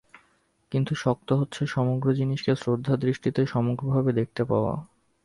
কিন্তু 0.71 0.93
শক্ত 0.95 1.29
হচ্ছে 1.33 1.61
সমগ্র 1.67 2.07
জিনিসকে 2.13 2.51
শ্রদ্ধার 2.55 2.97
দৃষ্টিতে 2.99 3.41
সমগ্র 3.45 3.83
ভাবে 3.93 4.11
দেখতে 4.13 4.41
পাওয়া। 4.45 4.73